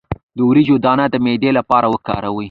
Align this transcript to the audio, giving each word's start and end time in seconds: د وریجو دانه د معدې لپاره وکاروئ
د 0.37 0.39
وریجو 0.49 0.75
دانه 0.85 1.05
د 1.13 1.15
معدې 1.23 1.51
لپاره 1.59 1.87
وکاروئ 1.93 2.39